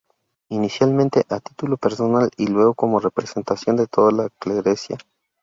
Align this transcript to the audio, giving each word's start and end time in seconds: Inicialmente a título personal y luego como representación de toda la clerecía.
Inicialmente 0.49 1.25
a 1.29 1.39
título 1.39 1.77
personal 1.77 2.31
y 2.35 2.47
luego 2.47 2.73
como 2.73 2.97
representación 2.99 3.75
de 3.75 3.85
toda 3.85 4.09
la 4.11 4.29
clerecía. 4.39 4.97